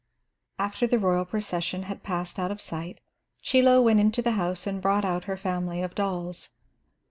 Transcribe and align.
After 0.57 0.87
the 0.87 0.97
royal 0.97 1.25
procession 1.25 1.83
had 1.83 2.01
passed 2.01 2.39
out 2.39 2.49
of 2.49 2.59
sight, 2.59 2.99
Chie 3.43 3.61
Lo 3.61 3.83
went 3.83 3.99
into 3.99 4.23
the 4.23 4.31
house 4.31 4.65
and 4.65 4.81
brought 4.81 5.05
out 5.05 5.25
her 5.25 5.37
family 5.37 5.83
of 5.83 5.93
dolls. 5.93 6.49